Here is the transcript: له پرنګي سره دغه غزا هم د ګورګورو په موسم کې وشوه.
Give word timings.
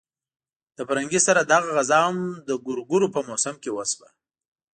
له 0.77 0.83
پرنګي 0.87 1.19
سره 1.27 1.41
دغه 1.51 1.69
غزا 1.77 1.99
هم 2.07 2.17
د 2.47 2.49
ګورګورو 2.65 3.07
په 3.15 3.19
موسم 3.27 3.55
کې 3.63 3.71
وشوه. 3.73 4.09